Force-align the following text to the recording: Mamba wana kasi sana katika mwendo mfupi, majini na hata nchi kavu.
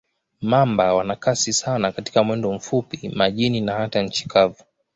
Mamba 0.41 0.93
wana 0.93 1.15
kasi 1.15 1.53
sana 1.53 1.91
katika 1.91 2.23
mwendo 2.23 2.53
mfupi, 2.53 3.09
majini 3.09 3.61
na 3.61 3.73
hata 3.73 4.01
nchi 4.01 4.27
kavu. 4.27 4.63